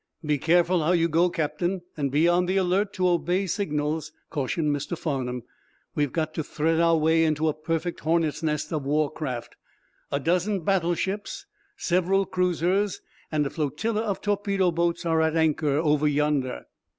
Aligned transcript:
"Be 0.25 0.39
careful 0.39 0.81
how 0.83 0.93
you 0.93 1.07
go, 1.07 1.29
captain, 1.29 1.83
and 1.95 2.09
be 2.09 2.27
on 2.27 2.47
the 2.47 2.57
alert 2.57 2.91
to 2.93 3.07
obey 3.07 3.45
signals," 3.45 4.11
cautioned 4.31 4.75
Mr. 4.75 4.97
Farnum. 4.97 5.43
"We've 5.93 6.11
got 6.11 6.33
to 6.33 6.43
thread 6.43 6.79
our 6.79 6.97
way 6.97 7.23
into 7.23 7.47
a 7.47 7.53
perfect 7.53 7.99
hornet's 7.99 8.41
nest 8.41 8.73
of 8.73 8.83
war 8.83 9.11
craft. 9.11 9.57
A 10.11 10.19
dozen 10.19 10.61
battle 10.61 10.95
ships, 10.95 11.45
several 11.77 12.25
cruisers 12.25 12.99
and 13.31 13.45
a 13.45 13.51
flotilla 13.51 14.01
of 14.01 14.21
torpedo 14.21 14.71
boats 14.71 15.05
are 15.05 15.21
at 15.21 15.35
anchor 15.37 15.77
over 15.77 16.07
yonder." 16.07 16.65